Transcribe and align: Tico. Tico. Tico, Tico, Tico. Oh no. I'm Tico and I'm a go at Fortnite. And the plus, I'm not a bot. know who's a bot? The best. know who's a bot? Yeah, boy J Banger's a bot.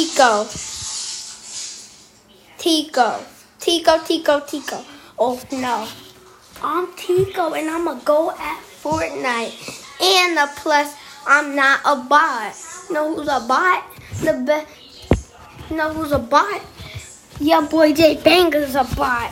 Tico. 0.00 0.46
Tico. 2.56 3.20
Tico, 3.58 3.98
Tico, 4.02 4.40
Tico. 4.40 4.82
Oh 5.18 5.38
no. 5.52 5.86
I'm 6.62 6.90
Tico 6.96 7.52
and 7.52 7.68
I'm 7.68 7.86
a 7.86 8.00
go 8.02 8.30
at 8.30 8.62
Fortnite. 8.82 9.52
And 10.00 10.38
the 10.38 10.48
plus, 10.56 10.96
I'm 11.26 11.54
not 11.54 11.80
a 11.84 11.96
bot. 11.96 12.56
know 12.90 13.14
who's 13.14 13.28
a 13.28 13.44
bot? 13.46 13.84
The 14.22 14.42
best. 14.46 15.34
know 15.70 15.92
who's 15.92 16.12
a 16.12 16.18
bot? 16.18 16.62
Yeah, 17.38 17.60
boy 17.60 17.92
J 17.92 18.16
Banger's 18.24 18.76
a 18.76 18.84
bot. 18.96 19.30